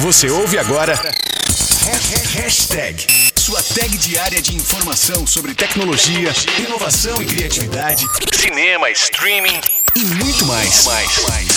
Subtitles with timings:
[0.00, 0.94] Você ouve agora.
[2.34, 3.06] Hashtag.
[3.34, 9.60] Sua tag diária de informação sobre tecnologia, inovação e criatividade, cinema, streaming
[9.96, 10.86] e muito mais.
[10.86, 11.48] Hashtag.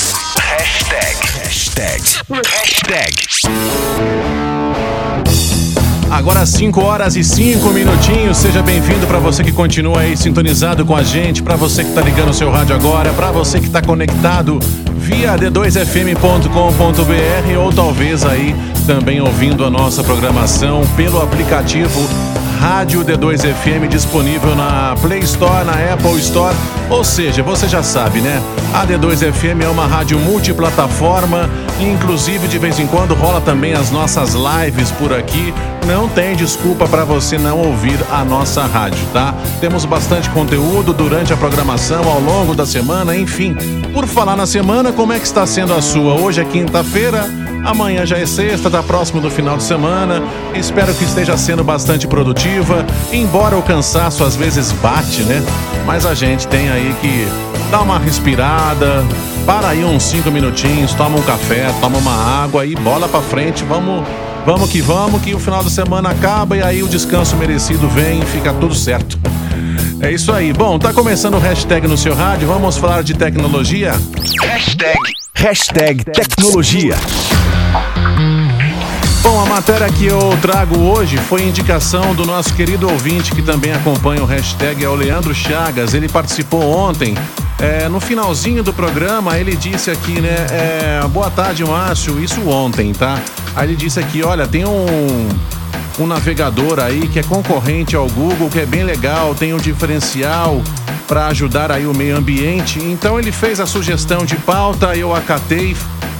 [1.37, 2.01] Hashtag.
[2.47, 4.50] Hashtag.
[6.11, 8.37] Agora 5 horas e 5 minutinhos.
[8.37, 12.01] Seja bem-vindo para você que continua aí sintonizado com a gente, para você que tá
[12.01, 14.59] ligando o seu rádio agora, para você que tá conectado
[14.97, 18.53] via d2fm.com.br ou talvez aí
[18.85, 22.05] também ouvindo a nossa programação pelo aplicativo
[22.61, 26.55] Rádio D2FM disponível na Play Store, na Apple Store.
[26.91, 28.39] Ou seja, você já sabe, né?
[28.71, 31.49] A D2FM é uma rádio multiplataforma,
[31.79, 35.51] inclusive de vez em quando rola também as nossas lives por aqui.
[35.87, 39.33] Não tem desculpa para você não ouvir a nossa rádio, tá?
[39.59, 43.55] Temos bastante conteúdo durante a programação, ao longo da semana, enfim.
[43.93, 46.13] Por falar na semana, como é que está sendo a sua?
[46.13, 47.25] Hoje é quinta-feira.
[47.65, 50.23] Amanhã já é sexta, tá próximo do final de semana.
[50.55, 55.43] Espero que esteja sendo bastante produtiva, embora o cansaço às vezes bate, né?
[55.85, 57.27] Mas a gente tem aí que
[57.69, 59.03] dar uma respirada,
[59.45, 63.63] para aí uns cinco minutinhos, toma um café, toma uma água e bola para frente.
[63.63, 64.05] Vamos,
[64.45, 68.21] vamos que vamos, que o final de semana acaba e aí o descanso merecido vem
[68.21, 69.19] e fica tudo certo.
[69.99, 70.51] É isso aí.
[70.51, 72.47] Bom, tá começando o hashtag no seu rádio.
[72.47, 73.93] Vamos falar de tecnologia?
[74.41, 74.97] Hashtag.
[75.35, 76.95] Hashtag tecnologia.
[79.21, 83.71] Bom, a matéria que eu trago hoje foi indicação do nosso querido ouvinte que também
[83.71, 85.93] acompanha o hashtag, é o Leandro Chagas.
[85.93, 87.13] Ele participou ontem.
[87.61, 90.35] É, no finalzinho do programa, ele disse aqui, né?
[90.49, 92.19] É, Boa tarde, Márcio.
[92.19, 93.21] Isso ontem, tá?
[93.55, 95.29] Aí ele disse aqui: olha, tem um,
[95.99, 100.61] um navegador aí que é concorrente ao Google, que é bem legal, tem um diferencial
[101.07, 102.79] para ajudar aí o meio ambiente.
[102.79, 105.75] Então ele fez a sugestão de pauta, eu acatei.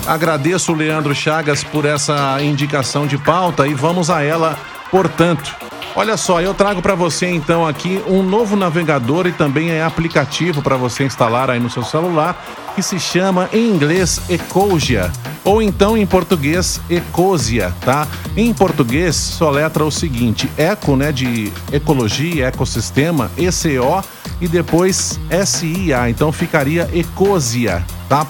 [0.06, 4.60] Agradeço o Leandro Chagas por essa indicação de pauta e vamos a ela,
[4.92, 5.71] portanto.
[5.94, 10.62] Olha só, eu trago para você então aqui um novo navegador e também é aplicativo
[10.62, 12.42] para você instalar aí no seu celular
[12.74, 15.12] que se chama em inglês Ecosia
[15.44, 18.08] ou então em português Ecosia, tá?
[18.38, 24.02] Em português soletra o seguinte: eco, né, de ecologia, ecossistema, ECO
[24.40, 28.26] e depois SIA, então ficaria Ecosia, tá?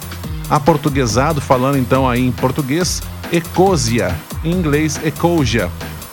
[0.49, 3.01] Aportuguesado, falando então aí em português,
[3.31, 5.69] Ecosia, em inglês Ecosia.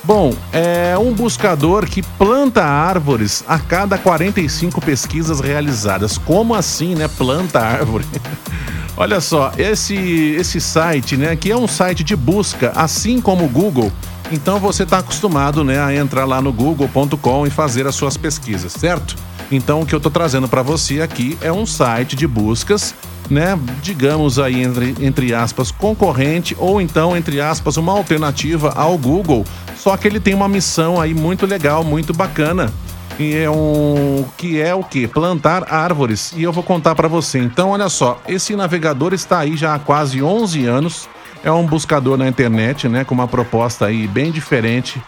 [0.09, 6.17] Bom, é um buscador que planta árvores a cada 45 pesquisas realizadas.
[6.17, 7.07] Como assim, né?
[7.09, 8.07] Planta árvore.
[8.97, 13.49] Olha só, esse, esse site, né, que é um site de busca, assim como o
[13.51, 13.93] Google,
[14.33, 18.73] então você está acostumado né, a entrar lá no google.com e fazer as suas pesquisas,
[18.73, 19.15] certo?
[19.53, 22.95] Então o que eu estou trazendo para você aqui é um site de buscas,
[23.31, 29.45] né, digamos aí entre, entre aspas, concorrente ou então entre aspas uma alternativa ao Google,
[29.77, 32.73] só que ele tem uma missão aí muito legal, muito bacana.
[33.19, 35.09] E é um que é o que?
[35.09, 36.33] Plantar árvores.
[36.37, 37.41] E eu vou contar para você.
[37.41, 41.09] Então, olha só, esse navegador está aí já há quase 11 anos.
[41.43, 45.03] É um buscador na internet, né, com uma proposta aí bem diferente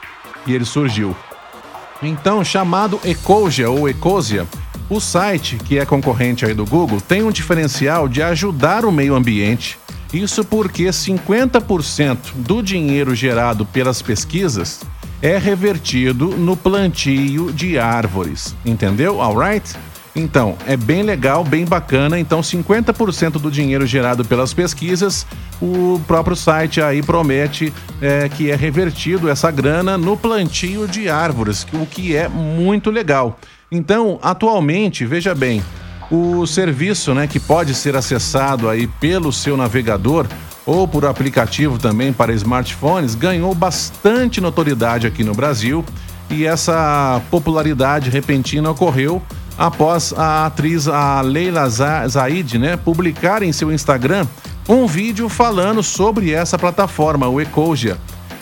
[0.46, 1.14] e ele surgiu.
[2.02, 4.46] Então, chamado Ecosia ou Ecosia,
[4.90, 9.14] o site, que é concorrente aí do Google, tem um diferencial de ajudar o meio
[9.14, 9.78] ambiente.
[10.12, 14.80] Isso porque 50% do dinheiro gerado pelas pesquisas
[15.22, 18.56] é revertido no plantio de árvores.
[18.66, 19.22] Entendeu?
[19.22, 19.76] Alright?
[20.16, 22.18] Então, é bem legal, bem bacana.
[22.18, 25.24] Então, 50% do dinheiro gerado pelas pesquisas,
[25.62, 31.64] o próprio site aí promete é, que é revertido essa grana no plantio de árvores,
[31.72, 33.38] o que é muito legal.
[33.72, 35.62] Então, atualmente, veja bem,
[36.10, 40.26] o serviço, né, que pode ser acessado aí pelo seu navegador
[40.66, 45.84] ou por aplicativo também para smartphones, ganhou bastante notoriedade aqui no Brasil
[46.28, 49.22] e essa popularidade repentina ocorreu
[49.56, 54.26] após a atriz a Leila Zaid, né, publicar em seu Instagram
[54.68, 57.98] um vídeo falando sobre essa plataforma, o Ecosia.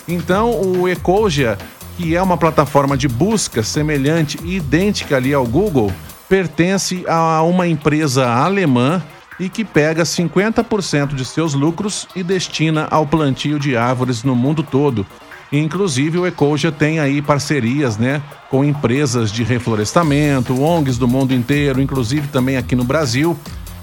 [0.07, 1.59] Então, o Ecosia,
[1.99, 5.93] que é uma plataforma de busca semelhante e idêntica ali ao Google,
[6.29, 9.03] pertence a uma empresa alemã
[9.41, 14.63] e que pega 50% de seus lucros e destina ao plantio de árvores no mundo
[14.63, 15.05] todo.
[15.51, 21.83] Inclusive, o Ecoja tem aí parcerias né, com empresas de reflorestamento, ONGs do mundo inteiro,
[21.83, 23.37] inclusive também aqui no Brasil.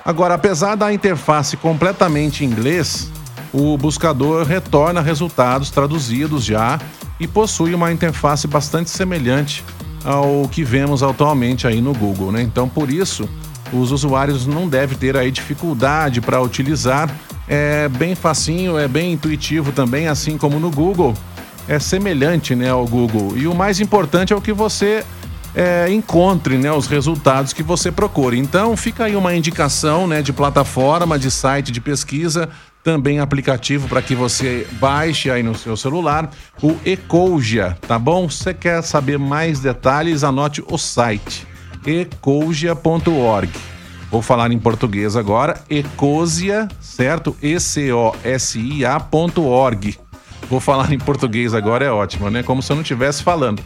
[0.06, 3.12] Agora, apesar da interface completamente em inglês,
[3.54, 6.80] o buscador retorna resultados traduzidos já
[7.20, 9.64] e possui uma interface bastante semelhante
[10.04, 12.42] ao que vemos atualmente aí no Google, né?
[12.42, 13.28] Então, por isso,
[13.74, 17.10] os usuários não devem ter aí dificuldade para utilizar.
[17.48, 21.16] É bem facinho, é bem intuitivo também, assim como no Google
[21.70, 23.38] é semelhante né, ao Google.
[23.38, 25.06] E o mais importante é o que você
[25.54, 28.40] é, encontre né, os resultados que você procure.
[28.40, 32.50] Então fica aí uma indicação né, de plataforma, de site de pesquisa,
[32.84, 36.32] também aplicativo para que você baixe aí no seu celular,
[36.62, 38.30] o Ecougia, tá bom?
[38.30, 41.48] Você quer saber mais detalhes, anote o site
[41.86, 43.50] ecougia.org.
[44.12, 47.38] Vou falar em português agora, ecosia, certo?
[47.42, 48.00] E-C-O-S-I-A.org.
[50.50, 52.42] Vou falar em português agora, é ótimo, né?
[52.42, 53.62] Como se eu não estivesse falando.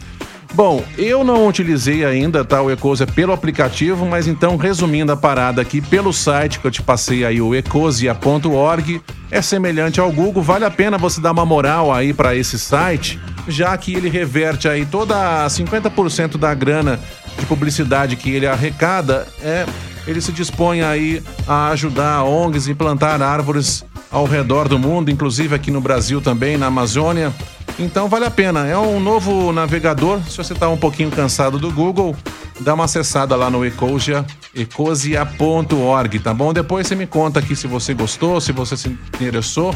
[0.54, 5.60] Bom, eu não utilizei ainda tá, o Ecosia pelo aplicativo, mas então, resumindo a parada
[5.60, 9.02] aqui, pelo site que eu te passei aí, o ecosia.org,
[9.32, 13.18] é semelhante ao Google, vale a pena você dar uma moral aí para esse site,
[13.48, 17.00] já que ele reverte aí toda 50% da grana
[17.36, 19.66] de publicidade que ele arrecada, é,
[20.06, 25.52] ele se dispõe aí a ajudar ONGs a implantar árvores ao redor do mundo, inclusive
[25.52, 27.32] aqui no Brasil também, na Amazônia.
[27.78, 28.66] Então vale a pena.
[28.66, 30.20] É um novo navegador.
[30.28, 32.16] Se você está um pouquinho cansado do Google,
[32.60, 34.24] dá uma acessada lá no Ecosia,
[34.54, 36.52] ecosia.org, tá bom?
[36.52, 39.74] Depois você me conta aqui se você gostou, se você se interessou.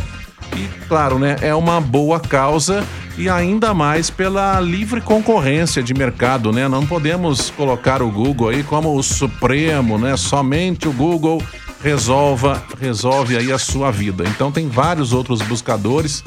[0.57, 2.85] E claro, né, é uma boa causa
[3.19, 6.69] e ainda mais pela livre concorrência de mercado, né?
[6.69, 10.17] Não podemos colocar o Google aí como o supremo, né?
[10.17, 11.43] Somente o Google
[11.83, 14.25] resolva, resolve aí a sua vida.
[14.27, 16.23] Então tem vários outros buscadores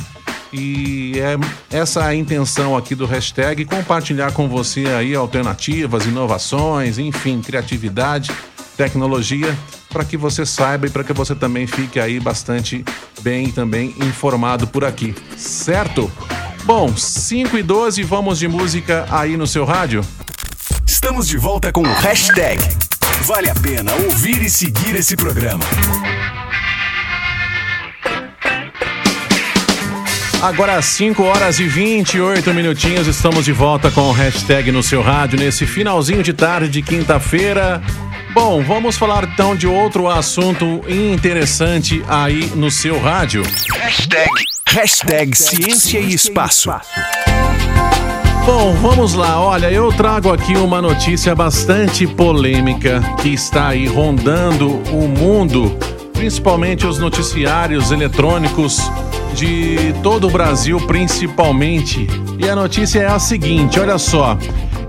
[0.53, 1.38] e é
[1.75, 8.31] essa a intenção aqui do hashtag compartilhar com você aí alternativas, inovações, enfim, criatividade,
[8.75, 9.57] tecnologia
[9.89, 12.83] para que você saiba e para que você também fique aí bastante
[13.21, 16.12] bem também informado por aqui, certo?
[16.63, 20.01] Bom, 5 e 12, vamos de música aí no seu rádio?
[20.86, 22.62] Estamos de volta com o hashtag
[23.24, 25.63] Vale a pena ouvir e seguir esse programa.
[30.42, 35.38] Agora 5 horas e 28 minutinhos, estamos de volta com o hashtag no seu rádio
[35.38, 37.80] nesse finalzinho de tarde de quinta-feira.
[38.34, 43.44] Bom, vamos falar então de outro assunto interessante aí no seu rádio.
[43.72, 44.32] Hashtag,
[44.68, 46.72] hashtag Ciência e Espaço.
[48.44, 49.40] Bom, vamos lá.
[49.40, 55.78] Olha, eu trago aqui uma notícia bastante polêmica que está aí rondando o mundo,
[56.22, 58.78] principalmente os noticiários eletrônicos
[59.34, 62.06] de todo o Brasil, principalmente.
[62.38, 64.38] E a notícia é a seguinte: olha só.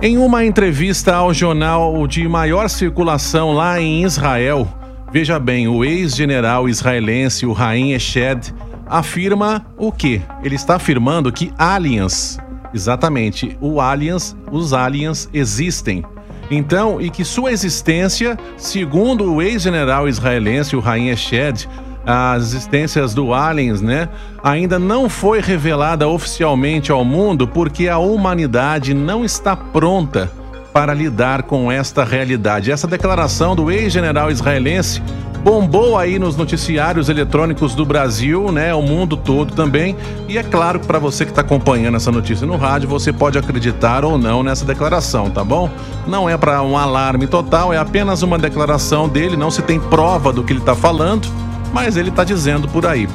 [0.03, 4.69] Em uma entrevista ao jornal de maior circulação lá em Israel,
[5.11, 8.53] veja bem, o ex-general israelense, o Raim Eshed,
[8.85, 10.21] afirma o quê?
[10.45, 12.39] Ele está afirmando que aliens
[12.75, 13.57] Exatamente.
[13.61, 16.05] O aliens, os aliens existem.
[16.55, 21.67] Então, e que sua existência, segundo o ex-general israelense, o Rain Eshed,
[22.05, 24.09] as existências do aliens, né,
[24.43, 30.31] ainda não foi revelada oficialmente ao mundo porque a humanidade não está pronta
[30.73, 32.71] para lidar com esta realidade.
[32.71, 35.03] Essa declaração do ex-general israelense
[35.43, 39.97] bombou aí nos noticiários eletrônicos do Brasil, né, o mundo todo também.
[40.29, 43.37] E é claro que para você que está acompanhando essa notícia no rádio, você pode
[43.37, 45.69] acreditar ou não nessa declaração, tá bom?
[46.07, 50.33] Não é para um alarme total, é apenas uma declaração dele, não se tem prova
[50.33, 51.29] do que ele está falando,
[51.73, 53.09] mas ele está dizendo por aí.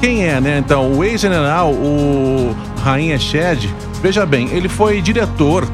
[0.00, 0.58] Quem é, né?
[0.58, 3.72] Então, o ex-general, o Rainha Shed,
[4.02, 5.66] veja bem, ele foi diretor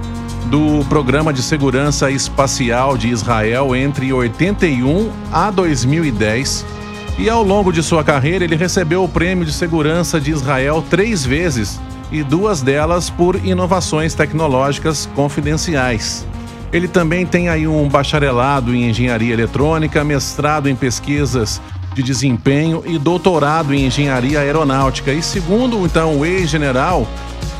[0.51, 6.67] do Programa de Segurança Espacial de Israel entre 81 a 2010
[7.17, 11.25] e ao longo de sua carreira ele recebeu o Prêmio de Segurança de Israel três
[11.25, 11.81] vezes
[12.11, 16.27] e duas delas por inovações tecnológicas confidenciais.
[16.73, 21.61] Ele também tem aí um bacharelado em engenharia eletrônica, mestrado em pesquisas
[21.95, 25.13] de desempenho e doutorado em engenharia aeronáutica.
[25.13, 27.07] E segundo então o ex-general,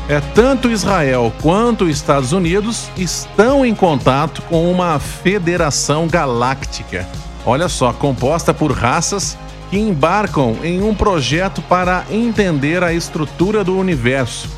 [0.09, 7.07] é tanto Israel quanto os Estados Unidos estão em contato com uma federação galáctica.
[7.45, 9.37] Olha só, composta por raças
[9.69, 14.49] que embarcam em um projeto para entender a estrutura do universo.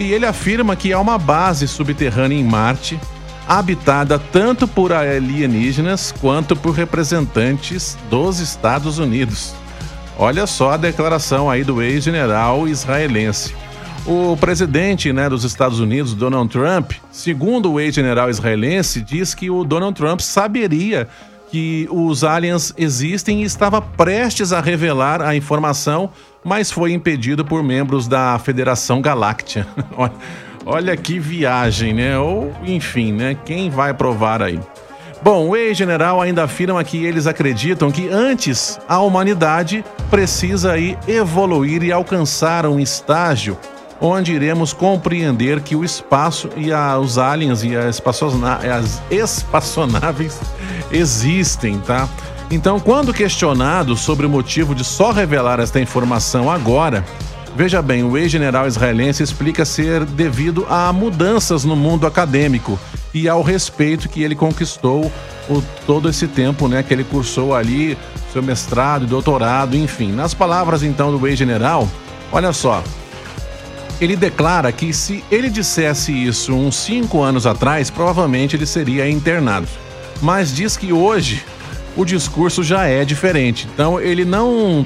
[0.00, 2.98] E ele afirma que há uma base subterrânea em Marte,
[3.46, 9.54] habitada tanto por alienígenas quanto por representantes dos Estados Unidos.
[10.18, 13.54] Olha só a declaração aí do ex-general israelense.
[14.06, 19.64] O presidente né, dos Estados Unidos, Donald Trump, segundo o ex-general israelense, diz que o
[19.64, 21.08] Donald Trump saberia
[21.50, 26.10] que os aliens existem e estava prestes a revelar a informação,
[26.44, 29.66] mas foi impedido por membros da Federação Galáctica.
[30.66, 32.18] Olha que viagem, né?
[32.18, 33.36] Ou, enfim, né?
[33.44, 34.60] Quem vai provar aí?
[35.22, 41.82] Bom, o ex-general ainda afirma que eles acreditam que antes a humanidade precisa aí evoluir
[41.82, 43.56] e alcançar um estágio
[44.00, 50.38] onde iremos compreender que o espaço e a, os aliens e as, as espaçonaves
[50.90, 52.08] existem, tá?
[52.50, 57.04] Então, quando questionado sobre o motivo de só revelar esta informação agora,
[57.56, 62.78] veja bem, o ex-general israelense explica ser devido a mudanças no mundo acadêmico
[63.12, 65.10] e ao respeito que ele conquistou
[65.48, 67.96] o, todo esse tempo, né, que ele cursou ali
[68.32, 70.12] seu mestrado doutorado, enfim.
[70.12, 71.88] Nas palavras então do ex-general,
[72.32, 72.82] olha só,
[74.00, 79.68] ele declara que se ele dissesse isso uns cinco anos atrás, provavelmente ele seria internado.
[80.20, 81.44] Mas diz que hoje
[81.96, 83.68] o discurso já é diferente.
[83.72, 84.84] Então ele não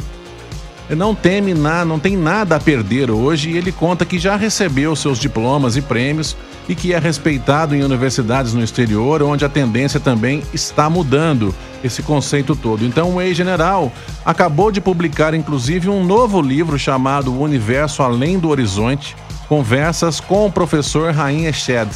[0.97, 4.97] não teme nada, não tem nada a perder hoje e ele conta que já recebeu
[4.97, 6.37] seus diplomas e prêmios
[6.69, 12.03] e que é respeitado em universidades no exterior, onde a tendência também está mudando esse
[12.03, 12.85] conceito todo.
[12.85, 13.93] Então, o ex-general
[14.25, 19.17] acabou de publicar, inclusive, um novo livro chamado O Universo Além do Horizonte
[19.49, 21.89] Conversas com o professor Rainha Shed,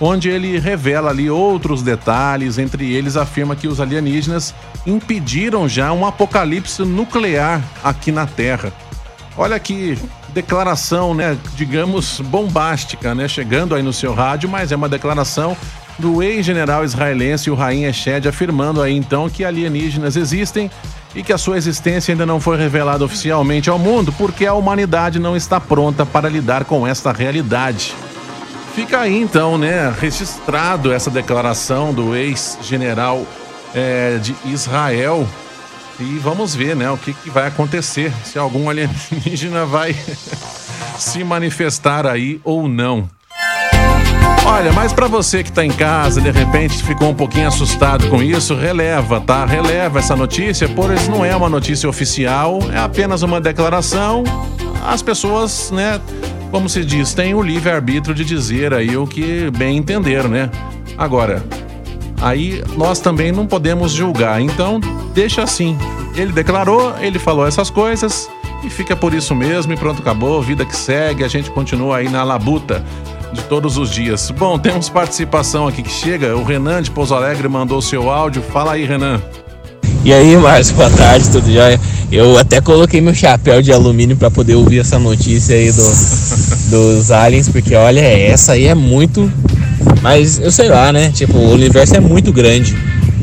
[0.00, 4.54] onde ele revela ali outros detalhes, entre eles afirma que os alienígenas
[4.86, 8.72] impediram já um apocalipse nuclear aqui na Terra.
[9.36, 9.98] Olha que
[10.32, 15.56] declaração, né, digamos, bombástica, né, chegando aí no seu rádio, mas é uma declaração
[15.98, 20.70] do ex-general israelense, o Raim Eshed, afirmando aí então que alienígenas existem
[21.14, 25.18] e que a sua existência ainda não foi revelada oficialmente ao mundo porque a humanidade
[25.18, 27.94] não está pronta para lidar com esta realidade.
[28.74, 33.26] Fica aí então, né, registrado essa declaração do ex-general
[33.74, 35.26] é, de Israel
[35.98, 39.94] e vamos ver, né, o que, que vai acontecer, se algum alienígena vai
[40.98, 43.08] se manifestar aí ou não.
[44.46, 48.22] Olha, mas para você que tá em casa, de repente ficou um pouquinho assustado com
[48.22, 49.44] isso, releva, tá?
[49.44, 54.24] Releva essa notícia, pois não é uma notícia oficial, é apenas uma declaração.
[54.84, 56.00] As pessoas, né,
[56.50, 60.50] como se diz, têm o livre-arbítrio de dizer aí o que bem entender, né?
[60.98, 61.42] Agora,
[62.20, 64.80] aí nós também não podemos julgar, então
[65.14, 65.78] deixa assim.
[66.14, 68.28] Ele declarou, ele falou essas coisas
[68.64, 72.08] e fica por isso mesmo e pronto, acabou, vida que segue, a gente continua aí
[72.08, 72.84] na labuta
[73.32, 74.30] de todos os dias.
[74.30, 76.36] Bom, temos participação aqui que chega.
[76.36, 78.42] O Renan de Pouso Alegre mandou seu áudio.
[78.42, 79.20] Fala aí, Renan.
[80.04, 81.78] E aí, Márcio, boa tarde, tudo jóia?
[82.10, 85.82] Eu até coloquei meu chapéu de alumínio para poder ouvir essa notícia aí do,
[86.70, 89.30] dos aliens, porque olha, essa aí é muito.
[90.02, 91.10] Mas eu sei lá, né?
[91.10, 92.76] Tipo, o universo é muito grande.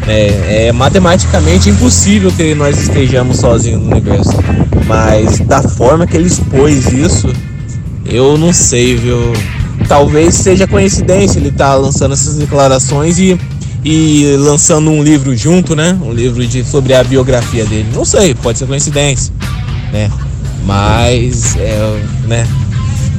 [0.08, 4.32] É, é matematicamente impossível que nós estejamos sozinhos no universo.
[4.86, 7.28] Mas da forma que ele expôs isso,
[8.06, 9.34] eu não sei, viu?
[9.88, 13.40] talvez seja coincidência ele estar tá lançando essas declarações e,
[13.84, 15.98] e lançando um livro junto, né?
[16.02, 17.88] Um livro de, sobre a biografia dele.
[17.94, 19.34] Não sei, pode ser coincidência,
[19.92, 20.12] né?
[20.66, 22.48] Mas, é, né?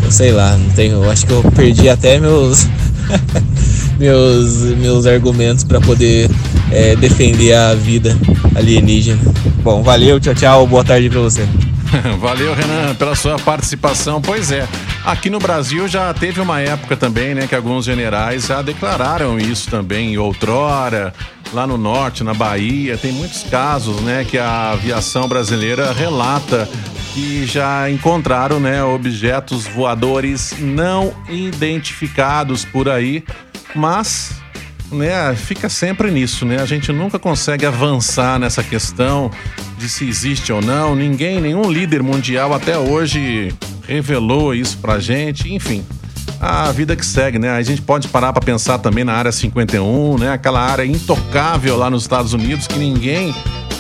[0.03, 1.03] Eu sei lá, não tenho.
[1.03, 2.67] Eu acho que eu perdi até meus.
[3.99, 6.31] meus, meus argumentos para poder
[6.71, 8.17] é, defender a vida
[8.55, 9.19] alienígena.
[9.63, 11.43] Bom, valeu, tchau, tchau, boa tarde para você.
[12.21, 14.21] Valeu, Renan, pela sua participação.
[14.21, 14.67] Pois é,
[15.05, 19.71] aqui no Brasil já teve uma época também, né, que alguns generais já declararam isso
[19.71, 21.13] também, outrora,
[21.53, 22.97] lá no norte, na Bahia.
[22.97, 26.69] Tem muitos casos, né, que a aviação brasileira relata
[27.15, 33.25] que já encontraram, né, objetos voadores não identificados por aí,
[33.75, 34.37] mas
[34.91, 36.61] né, fica sempre nisso, né?
[36.61, 39.31] A gente nunca consegue avançar nessa questão
[39.79, 40.95] de se existe ou não.
[40.95, 43.55] Ninguém, nenhum líder mundial até hoje
[43.87, 45.85] revelou isso pra gente, enfim.
[46.41, 47.51] A vida que segue, né?
[47.51, 50.33] A gente pode parar para pensar também na área 51, né?
[50.33, 53.35] Aquela área intocável lá nos Estados Unidos que ninguém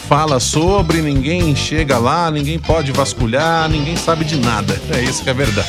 [0.08, 4.80] fala sobre, ninguém chega lá, ninguém pode vasculhar, ninguém sabe de nada.
[4.90, 5.68] É isso que é verdade.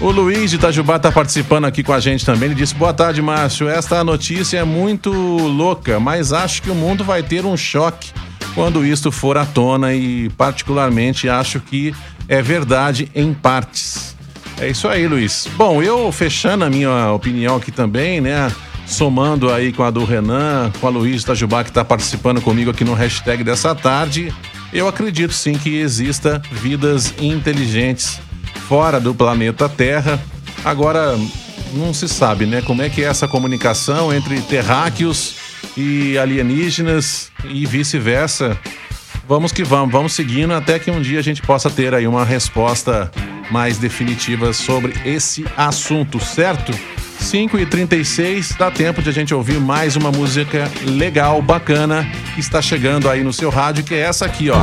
[0.00, 2.50] O Luiz de Itajubá está participando aqui com a gente também.
[2.50, 3.68] Ele disse: Boa tarde, Márcio.
[3.68, 8.10] Esta notícia é muito louca, mas acho que o mundo vai ter um choque
[8.56, 11.94] quando isto for à tona e, particularmente, acho que
[12.26, 14.16] é verdade em partes.
[14.58, 15.46] É isso aí, Luiz.
[15.58, 18.50] Bom, eu fechando a minha opinião aqui também, né?
[18.86, 22.82] Somando aí com a do Renan, com a Luiz Itajubá que está participando comigo aqui
[22.82, 24.32] no hashtag dessa tarde,
[24.72, 28.18] eu acredito sim que exista vidas inteligentes
[28.66, 30.18] fora do planeta Terra.
[30.64, 31.14] Agora,
[31.74, 32.62] não se sabe, né?
[32.62, 35.45] Como é que é essa comunicação entre terráqueos
[35.76, 38.58] e alienígenas e vice-versa.
[39.28, 42.24] Vamos que vamos, vamos seguindo até que um dia a gente possa ter aí uma
[42.24, 43.10] resposta
[43.50, 46.72] mais definitiva sobre esse assunto, certo?
[47.18, 52.40] 5 e 36 dá tempo de a gente ouvir mais uma música legal, bacana, que
[52.40, 54.60] está chegando aí no seu rádio, que é essa aqui, ó.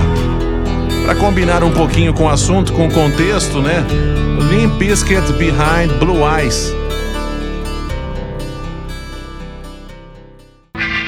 [1.04, 3.86] Para combinar um pouquinho com o assunto, com o contexto, né?
[4.50, 6.74] Limp Bizkit Behind Blue Eyes.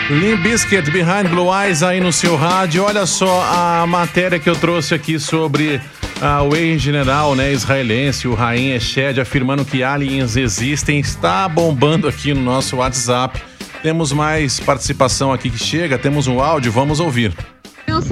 [0.10, 2.84] Limp Bizkit Behind Blue Eyes aí no seu rádio.
[2.84, 5.82] Olha só a matéria que eu trouxe aqui sobre
[6.22, 12.36] a o ex-general né, israelense, o Rain Eshed, afirmando que aliens existem, está bombando aqui
[12.36, 13.42] no nosso WhatsApp.
[13.82, 17.34] Temos mais participação aqui que chega, temos um áudio, vamos ouvir.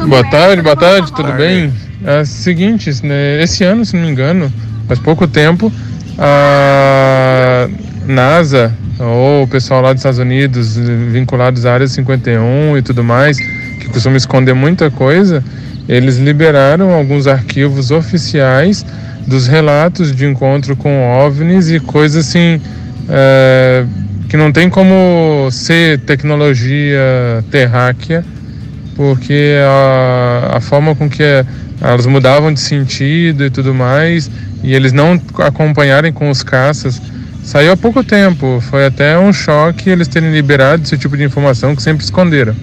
[0.08, 1.72] Boa tarde, boa tarde, tudo bem?
[2.04, 4.52] É o seguinte, né, esse ano, se não me engano,
[4.88, 5.72] faz pouco tempo,
[6.18, 7.70] a
[8.08, 10.78] NASA, ou o pessoal lá dos Estados Unidos,
[11.12, 15.44] vinculados à Área 51 e tudo mais, que costuma esconder muita coisa,
[15.88, 18.86] eles liberaram alguns arquivos oficiais
[19.28, 22.62] dos relatos de encontro com OVNIs e coisas assim
[23.10, 23.86] é,
[24.30, 28.24] que não tem como ser tecnologia terráquea
[28.96, 31.24] porque a, a forma com que
[31.82, 34.30] elas mudavam de sentido e tudo mais,
[34.64, 37.02] e eles não acompanharem com os caças,
[37.44, 38.60] saiu há pouco tempo.
[38.70, 42.56] Foi até um choque eles terem liberado esse tipo de informação que sempre esconderam.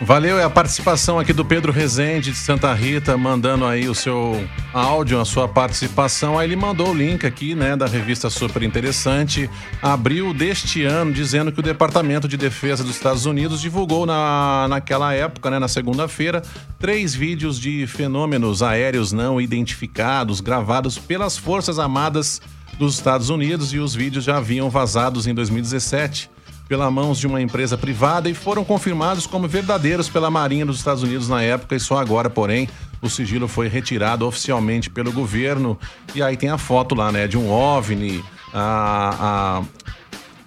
[0.00, 4.46] Valeu, é a participação aqui do Pedro Rezende de Santa Rita, mandando aí o seu
[4.72, 6.38] áudio, a sua participação.
[6.38, 9.48] Aí ele mandou o link aqui, né, da revista Super Interessante,
[9.80, 15.14] abril deste ano, dizendo que o Departamento de Defesa dos Estados Unidos divulgou na, naquela
[15.14, 16.42] época, né, na segunda-feira,
[16.78, 22.42] três vídeos de fenômenos aéreos não identificados, gravados pelas Forças Armadas
[22.78, 26.30] dos Estados Unidos e os vídeos já haviam vazados em 2017
[26.68, 31.02] pela mãos de uma empresa privada e foram confirmados como verdadeiros pela Marinha dos Estados
[31.02, 32.68] Unidos na época e só agora, porém,
[33.02, 35.78] o sigilo foi retirado oficialmente pelo governo.
[36.14, 39.62] E aí tem a foto lá, né, de um OVNI, a, a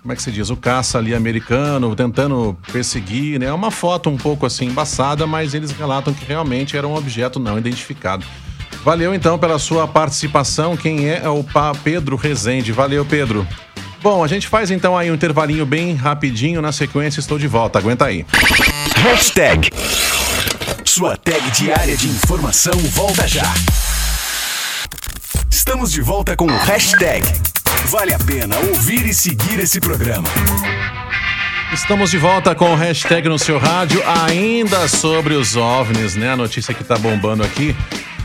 [0.02, 3.48] como é que se diz, o caça ali americano tentando perseguir, né?
[3.48, 7.40] É uma foto um pouco assim embaçada, mas eles relatam que realmente era um objeto
[7.42, 8.26] não identificado.
[8.88, 10.78] Valeu então pela sua participação.
[10.78, 11.44] Quem é é o
[11.84, 12.72] Pedro Rezende.
[12.72, 13.46] Valeu, Pedro.
[14.02, 16.62] Bom, a gente faz então aí um intervalinho bem rapidinho.
[16.62, 17.80] Na sequência, estou de volta.
[17.80, 18.26] Aguenta aí.
[18.96, 19.70] Hashtag.
[20.86, 23.54] Sua tag diária de informação volta já.
[25.52, 27.28] Estamos de volta com o hashtag.
[27.88, 30.30] Vale a pena ouvir e seguir esse programa.
[31.74, 36.32] Estamos de volta com o hashtag no seu rádio, ainda sobre os OVNIs, né?
[36.32, 37.76] A notícia que tá bombando aqui.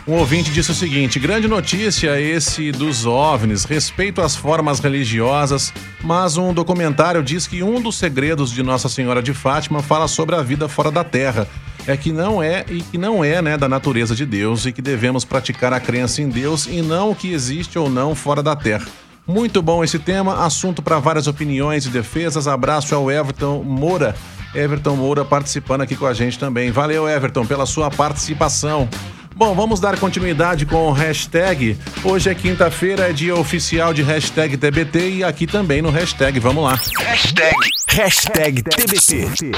[0.07, 6.37] Um ouvinte disse o seguinte: grande notícia esse dos OVNIs, respeito às formas religiosas, mas
[6.37, 10.43] um documentário diz que um dos segredos de Nossa Senhora de Fátima fala sobre a
[10.43, 11.47] vida fora da Terra.
[11.87, 14.83] É que não é e que não é, né, da natureza de Deus e que
[14.83, 18.55] devemos praticar a crença em Deus e não o que existe ou não fora da
[18.55, 18.87] Terra.
[19.27, 22.49] Muito bom esse tema, assunto para várias opiniões e defesas.
[22.49, 24.17] Abraço ao Everton Moura.
[24.53, 26.73] Everton Moura participando aqui com a gente também.
[26.73, 28.88] Valeu, Everton, pela sua participação.
[29.35, 31.77] Bom, vamos dar continuidade com o hashtag.
[32.05, 36.38] Hoje é quinta-feira, é dia oficial de hashtag TBT e aqui também no hashtag.
[36.38, 36.79] Vamos lá.
[36.99, 37.57] Hashtag,
[37.88, 39.53] hashtag TBT.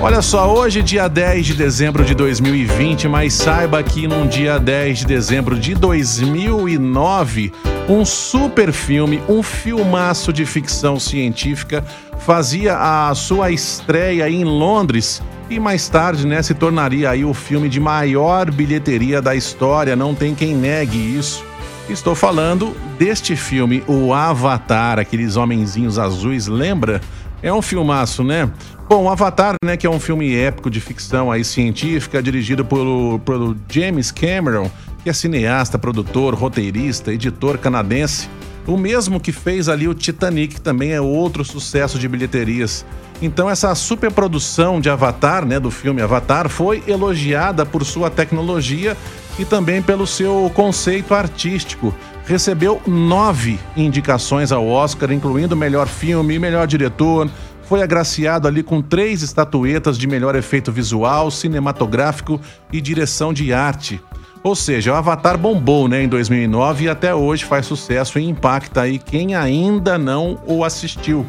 [0.00, 4.98] Olha só, hoje dia 10 de dezembro de 2020, mas saiba que num dia 10
[4.98, 7.52] de dezembro de 2009,
[7.88, 11.84] um super filme, um filmaço de ficção científica,
[12.18, 17.68] fazia a sua estreia em Londres e mais tarde, né, se tornaria aí o filme
[17.68, 21.44] de maior bilheteria da história, não tem quem negue isso.
[21.88, 27.00] Estou falando deste filme, o Avatar, aqueles homenzinhos azuis, lembra?
[27.40, 28.50] É um filmaço, né?
[28.88, 33.56] Bom, Avatar, né, que é um filme épico de ficção aí científica, dirigido pelo, pelo
[33.68, 34.68] James Cameron,
[35.06, 38.28] que é cineasta, produtor, roteirista, editor canadense.
[38.66, 42.84] O mesmo que fez ali o Titanic, que também é outro sucesso de bilheterias.
[43.22, 48.96] Então essa superprodução de Avatar, né, do filme Avatar, foi elogiada por sua tecnologia
[49.38, 51.94] e também pelo seu conceito artístico.
[52.24, 57.30] Recebeu nove indicações ao Oscar, incluindo melhor filme, melhor diretor.
[57.68, 62.40] Foi agraciado ali com três estatuetas de melhor efeito visual, cinematográfico
[62.72, 64.00] e direção de arte.
[64.42, 68.80] Ou seja, o Avatar bombou, né, em 2009 e até hoje faz sucesso e impacta
[68.82, 71.26] aí quem ainda não o assistiu.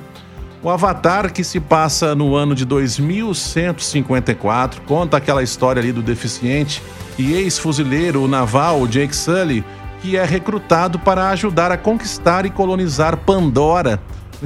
[0.61, 6.81] O Avatar, que se passa no ano de 2154, conta aquela história ali do deficiente
[7.17, 9.63] e ex-fuzileiro naval Jake Sully,
[10.01, 14.01] que é recrutado para ajudar a conquistar e colonizar Pandora,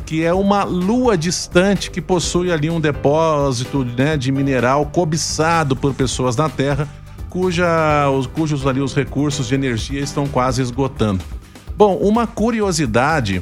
[0.06, 5.94] que é uma lua distante que possui ali um depósito né, de mineral cobiçado por
[5.94, 6.88] pessoas na Terra
[7.32, 11.24] cuja, os, cujos ali os recursos de energia estão quase esgotando.
[11.78, 13.42] Bom, uma curiosidade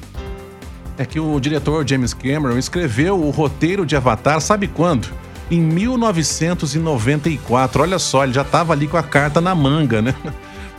[0.95, 5.07] é que o diretor James Cameron escreveu o roteiro de Avatar, sabe quando?
[5.49, 7.81] Em 1994.
[7.81, 10.13] Olha só, ele já estava ali com a carta na manga, né?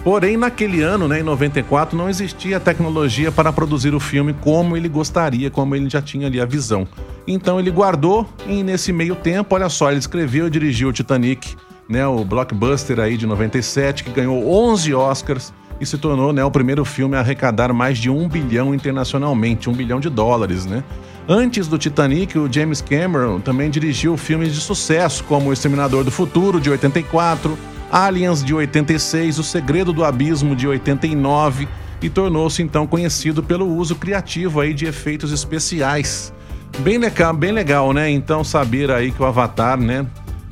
[0.05, 4.89] Porém, naquele ano, né, em 94, não existia tecnologia para produzir o filme como ele
[4.89, 6.87] gostaria, como ele já tinha ali a visão.
[7.27, 11.55] Então ele guardou e nesse meio tempo, olha só, ele escreveu e dirigiu o Titanic,
[11.91, 16.51] né, o blockbuster aí de 97, que ganhou 11 Oscars e se tornou né, o
[16.51, 20.85] primeiro filme a arrecadar mais de um bilhão internacionalmente, um bilhão de dólares, né?
[21.29, 26.11] Antes do Titanic, o James Cameron também dirigiu filmes de sucesso, como O Exterminador do
[26.11, 27.59] Futuro, de 84,
[27.91, 31.69] Aliens, de 86, O Segredo do Abismo, de 89,
[32.03, 36.33] e tornou-se então conhecido pelo uso criativo aí de efeitos especiais.
[36.81, 38.11] Bem legal, bem legal, né?
[38.11, 40.07] Então saber aí que o Avatar, né,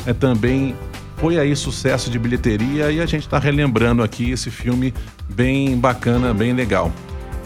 [0.06, 0.74] é também
[1.18, 4.94] foi aí sucesso de bilheteria e a gente está relembrando aqui esse filme
[5.28, 6.92] bem bacana, bem legal.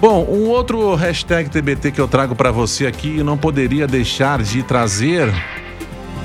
[0.01, 4.43] Bom, um outro hashtag TBT que eu trago para você aqui e não poderia deixar
[4.43, 5.33] de trazer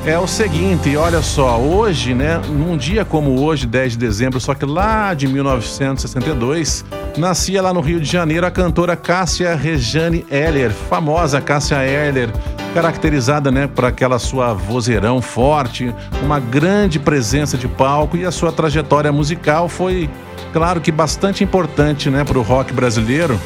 [0.06, 4.54] é o seguinte, olha só, hoje, né, num dia como hoje, 10 de dezembro, só
[4.54, 6.86] que lá de 1962,
[7.18, 12.30] nascia lá no Rio de Janeiro a cantora Cássia Rejane Heller, famosa Cássia Heller,
[12.78, 18.52] caracterizada, né, por aquela sua vozeirão forte, uma grande presença de palco e a sua
[18.52, 20.08] trajetória musical foi,
[20.54, 23.40] claro que bastante importante, né, para o rock brasileiro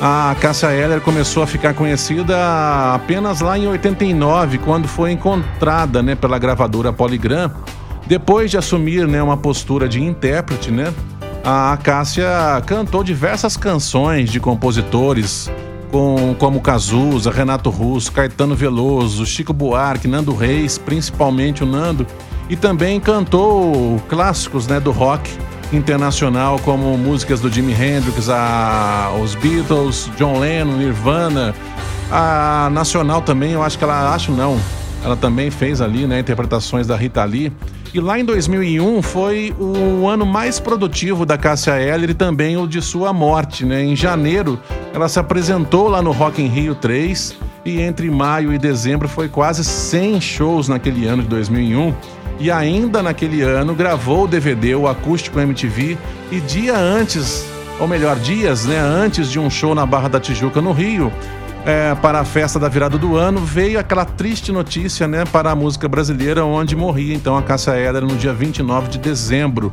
[0.00, 2.34] a Cássia Eller começou a ficar conhecida
[2.94, 7.52] apenas lá em 89, quando foi encontrada né, pela gravadora Polygram.
[8.06, 10.92] Depois de assumir né, uma postura de intérprete, né,
[11.44, 12.26] a Cássia
[12.64, 15.50] cantou diversas canções de compositores
[15.92, 22.06] com, como Cazuza, Renato Russo, Caetano Veloso, Chico Buarque, Nando Reis, principalmente o Nando,
[22.48, 25.30] e também cantou clássicos né, do rock
[25.72, 31.54] internacional, como músicas do Jimi Hendrix, a, os Beatles, John Lennon, Nirvana.
[32.10, 34.60] A nacional também, eu acho que ela, acho não,
[35.04, 37.52] ela também fez ali, né, interpretações da Rita Lee.
[37.92, 42.66] E lá em 2001 foi o ano mais produtivo da Cássia Eller e também o
[42.66, 43.84] de sua morte, né?
[43.84, 44.58] Em janeiro,
[44.94, 47.36] ela se apresentou lá no Rock in Rio 3
[47.66, 51.94] e entre maio e dezembro foi quase 100 shows naquele ano de 2001
[52.42, 55.96] e ainda naquele ano gravou o DVD, o Acústico MTV,
[56.30, 57.46] e dia antes,
[57.78, 61.12] ou melhor, dias né, antes de um show na Barra da Tijuca, no Rio,
[61.64, 65.54] é, para a festa da virada do ano, veio aquela triste notícia né, para a
[65.54, 69.70] música brasileira, onde morria então a Cássia Eller no dia 29 de dezembro.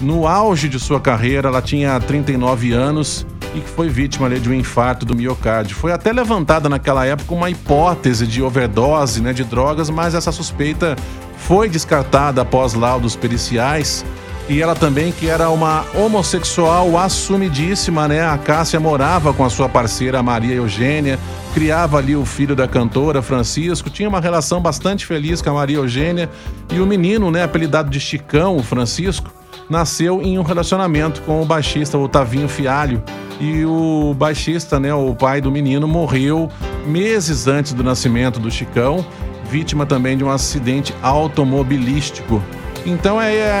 [0.00, 4.48] No auge de sua carreira, ela tinha 39 anos e que foi vítima ali, de
[4.48, 5.76] um infarto do miocárdio.
[5.76, 10.96] Foi até levantada naquela época uma hipótese de overdose né, de drogas, mas essa suspeita
[11.36, 14.04] foi descartada após laudos periciais.
[14.48, 18.26] E ela também, que era uma homossexual assumidíssima, né?
[18.26, 21.18] A Cássia morava com a sua parceira Maria Eugênia,
[21.52, 25.76] criava ali o filho da cantora, Francisco, tinha uma relação bastante feliz com a Maria
[25.76, 26.30] Eugênia.
[26.72, 29.30] E o menino, né, apelidado de Chicão, o Francisco,
[29.68, 33.02] nasceu em um relacionamento com o baixista Otavinho Fialho.
[33.38, 36.50] E o baixista, né, o pai do menino, morreu
[36.86, 39.04] meses antes do nascimento do Chicão
[39.48, 42.42] vítima também de um acidente automobilístico.
[42.88, 43.52] Então é, é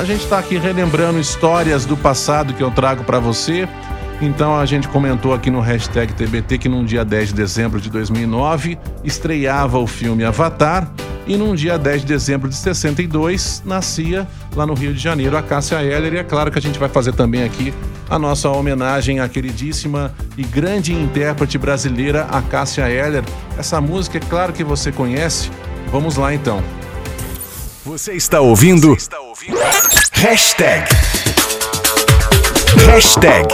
[0.00, 3.68] a gente está aqui relembrando histórias do passado que eu trago para você.
[4.20, 7.88] Então a gente comentou aqui no hashtag TBT que num dia 10 de dezembro de
[7.88, 10.90] 2009 estreava o filme Avatar
[11.28, 15.42] e num dia 10 de dezembro de 62 nascia lá no Rio de Janeiro a
[15.42, 17.72] Cássia Eller e é claro que a gente vai fazer também aqui
[18.10, 23.22] a nossa homenagem à queridíssima e grande intérprete brasileira, a Cássia Eller.
[23.56, 25.50] Essa música é claro que você conhece.
[25.90, 26.62] Vamos lá então.
[27.84, 28.90] Você está ouvindo?
[28.90, 29.58] Você está ouvindo?
[30.12, 30.88] Hashtag.
[32.86, 33.48] Hashtag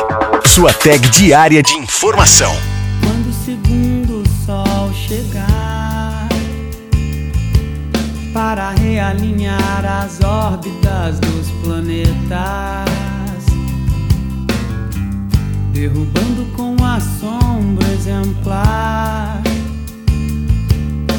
[0.44, 2.54] Sua tag diária de informação.
[3.02, 6.28] Quando o segundo sol chegar
[8.34, 12.86] para realinhar as órbitas dos planetas,
[15.72, 19.47] derrubando com assombro exemplar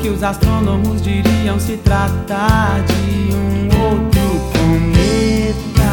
[0.00, 4.20] que os astrônomos diriam se tratar de um outro
[4.52, 5.87] cometa.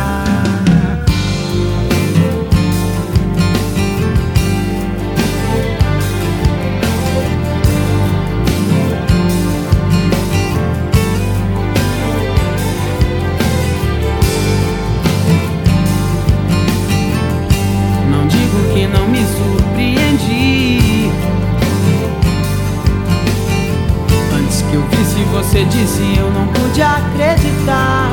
[25.45, 28.11] Você disse eu não pude acreditar.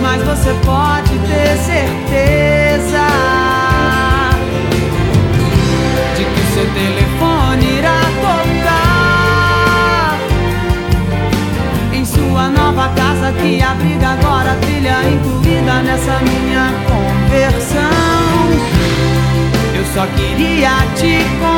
[0.00, 3.06] Mas você pode ter certeza
[6.16, 10.18] De que seu telefone irá tocar
[11.92, 17.90] Em sua nova casa que abriga agora trilha incluída nessa minha conversão.
[19.76, 21.57] Eu só queria te contar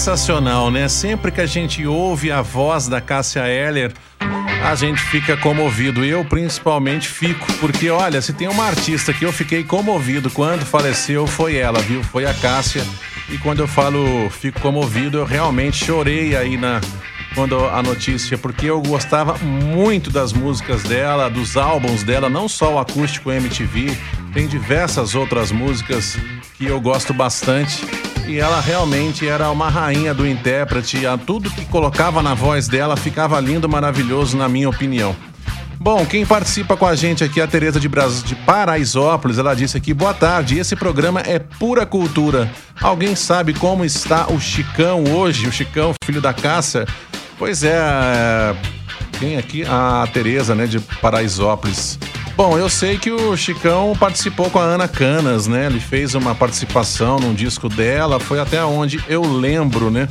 [0.00, 0.88] Sensacional, né?
[0.88, 3.92] Sempre que a gente ouve a voz da Cássia Eller,
[4.64, 6.02] a gente fica comovido.
[6.02, 11.26] Eu, principalmente, fico, porque olha, se tem uma artista que eu fiquei comovido quando faleceu,
[11.26, 12.02] foi ela, viu?
[12.02, 12.82] Foi a Cássia.
[13.28, 16.80] E quando eu falo fico comovido, eu realmente chorei aí na.
[17.34, 22.76] Quando a notícia, porque eu gostava muito das músicas dela, dos álbuns dela, não só
[22.76, 23.94] o acústico MTV,
[24.32, 26.16] tem diversas outras músicas
[26.56, 28.09] que eu gosto bastante.
[28.30, 32.96] E ela realmente era uma rainha do intérprete, a tudo que colocava na voz dela
[32.96, 35.16] ficava lindo, maravilhoso, na minha opinião.
[35.80, 38.22] Bom, quem participa com a gente aqui é a Tereza de, Bras...
[38.22, 39.36] de Paraisópolis.
[39.36, 42.48] Ela disse aqui: boa tarde, esse programa é pura cultura.
[42.80, 45.48] Alguém sabe como está o Chicão hoje?
[45.48, 46.86] O Chicão, filho da Cássia?
[47.36, 48.54] Pois é,
[49.18, 49.64] quem aqui?
[49.64, 51.98] A Tereza, né, de Paraisópolis.
[52.40, 55.66] Bom, eu sei que o Chicão participou com a Ana Canas, né?
[55.66, 60.08] Ele fez uma participação num disco dela, foi até onde eu lembro, né?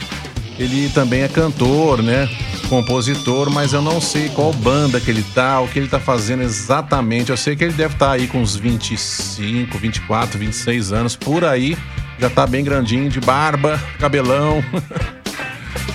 [0.59, 2.29] Ele também é cantor, né?
[2.69, 6.43] Compositor, mas eu não sei qual banda que ele tá, o que ele tá fazendo
[6.43, 7.31] exatamente.
[7.31, 11.43] Eu sei que ele deve estar tá aí com uns 25, 24, 26 anos, por
[11.43, 11.75] aí.
[12.19, 14.63] Já tá bem grandinho, de barba, cabelão.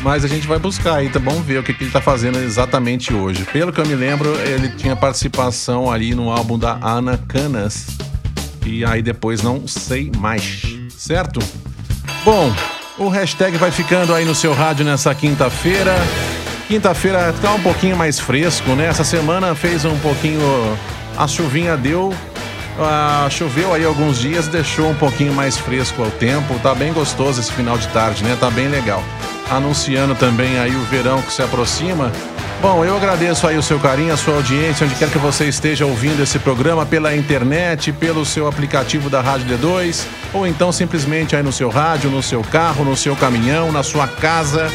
[0.04, 1.40] Mas a gente vai buscar aí, tá bom?
[1.40, 3.42] Ver o que, que ele tá fazendo exatamente hoje.
[3.44, 7.86] Pelo que eu me lembro, ele tinha participação ali no álbum da Ana Canas.
[8.66, 11.40] E aí depois não sei mais, certo?
[12.22, 12.54] Bom,
[12.98, 15.94] o hashtag vai ficando aí no seu rádio nessa quinta-feira.
[16.68, 18.88] Quinta-feira tá um pouquinho mais fresco, né?
[18.88, 20.42] Essa semana fez um pouquinho.
[21.16, 22.14] A chuvinha deu.
[22.78, 26.58] Ah, choveu aí alguns dias, deixou um pouquinho mais fresco o tempo.
[26.58, 28.36] Tá bem gostoso esse final de tarde, né?
[28.38, 29.02] Tá bem legal
[29.50, 32.10] anunciando também aí o verão que se aproxima.
[32.60, 35.84] Bom, eu agradeço aí o seu carinho, a sua audiência, onde quer que você esteja
[35.84, 41.42] ouvindo esse programa, pela internet, pelo seu aplicativo da Rádio D2, ou então simplesmente aí
[41.42, 44.70] no seu rádio, no seu carro, no seu caminhão, na sua casa,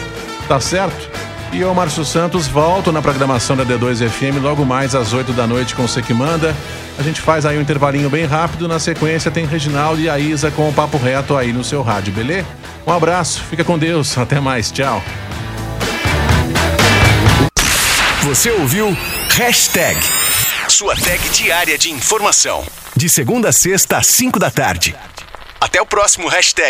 [0.48, 1.29] tá certo?
[1.52, 5.48] E eu, Márcio Santos, volto na programação da D2 FM logo mais às 8 da
[5.48, 6.56] noite com Você Que Manda.
[6.98, 10.52] A gente faz aí um intervalinho bem rápido, na sequência tem Reginaldo e a Isa
[10.52, 12.46] com o papo reto aí no seu rádio, beleza?
[12.86, 15.02] Um abraço, fica com Deus, até mais, tchau.
[18.24, 18.96] Você ouviu
[19.32, 20.00] Hashtag,
[20.68, 22.64] sua tag diária de informação.
[22.96, 24.96] De segunda a sexta às 5 da tarde.
[25.60, 26.68] Até o próximo Hashtag.